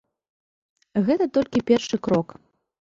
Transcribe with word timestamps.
Гэта 1.11 1.29
толькі 1.37 1.65
першы 1.71 2.03
крок. 2.09 2.27